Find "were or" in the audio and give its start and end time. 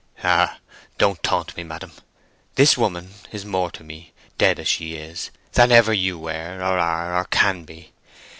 6.17-6.79